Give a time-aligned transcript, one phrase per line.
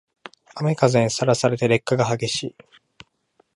[0.59, 2.55] 雨風にさらされて劣化が激しい